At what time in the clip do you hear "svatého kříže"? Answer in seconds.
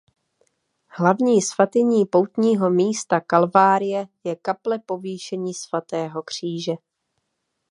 5.53-6.73